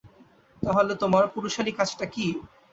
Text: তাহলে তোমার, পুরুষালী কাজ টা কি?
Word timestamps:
তাহলে 0.61 0.93
তোমার, 0.95 1.23
পুরুষালী 1.33 1.71
কাজ 1.79 1.89
টা 1.95 2.05
কি? 2.13 2.25